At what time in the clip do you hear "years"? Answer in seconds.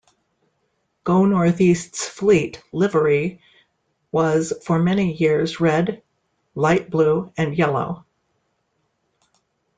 5.13-5.59